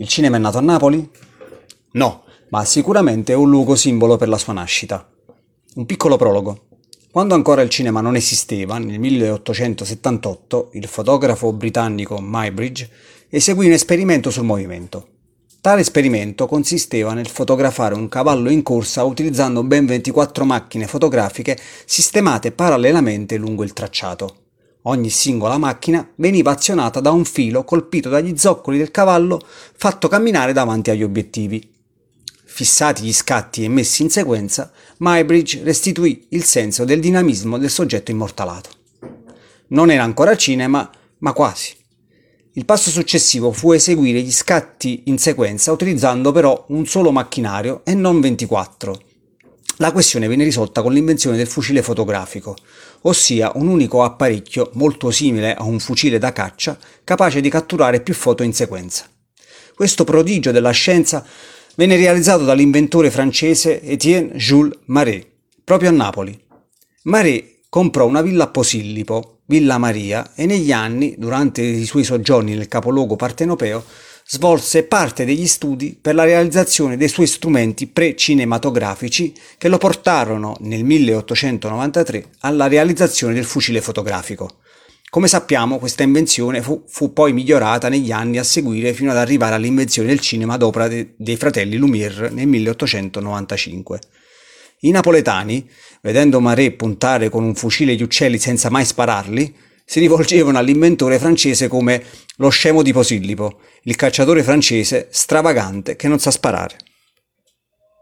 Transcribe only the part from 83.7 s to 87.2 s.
fotografico. Come sappiamo, questa invenzione fu, fu,